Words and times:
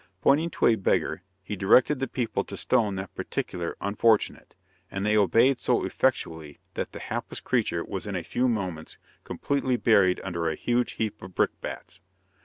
Pointing 0.23 0.49
to 0.49 0.65
a 0.65 0.73
beggar, 0.77 1.21
he 1.43 1.55
directed 1.55 1.99
the 1.99 2.07
people 2.07 2.43
to 2.45 2.57
stone 2.57 2.95
that 2.95 3.13
particular 3.13 3.77
unfortunate, 3.79 4.55
and 4.89 5.05
they 5.05 5.15
obeyed 5.15 5.59
so 5.59 5.83
effectually, 5.83 6.57
that 6.73 6.91
the 6.91 6.97
hapless 6.97 7.39
creature 7.39 7.83
was 7.83 8.07
in 8.07 8.15
a 8.15 8.23
few 8.23 8.47
moments 8.49 8.97
completely 9.23 9.77
buried 9.77 10.19
under 10.23 10.47
a 10.49 10.55
huge 10.55 10.93
heap 10.93 11.21
of 11.21 11.35
brickbats. 11.35 11.99